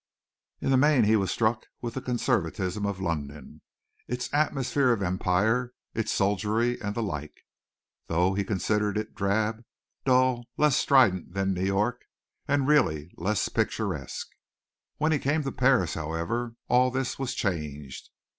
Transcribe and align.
In 0.61 0.71
the 0.71 0.77
main 0.81 1.03
he 1.03 1.15
was 1.15 1.29
struck 1.29 1.67
with 1.79 1.93
the 1.93 2.01
conservatism 2.01 2.87
of 2.87 2.99
London, 2.99 3.61
its 4.07 4.33
atmosphere 4.33 4.91
of 4.91 5.03
Empire, 5.03 5.73
its 5.93 6.11
soldiery 6.11 6.81
and 6.81 6.95
the 6.95 7.03
like, 7.03 7.41
though 8.07 8.33
he 8.33 8.43
considered 8.43 8.97
it 8.97 9.13
drab, 9.13 9.63
dull, 10.03 10.47
less 10.57 10.75
strident 10.75 11.35
than 11.35 11.53
New 11.53 11.65
York, 11.65 12.01
and 12.47 12.67
really 12.67 13.11
less 13.15 13.47
picturesque. 13.47 14.29
When 14.97 15.11
he 15.11 15.19
came 15.19 15.43
to 15.43 15.51
Paris, 15.51 15.93
however, 15.93 16.55
all 16.67 16.89
this 16.89 17.19
was 17.19 17.35
changed. 17.35 18.09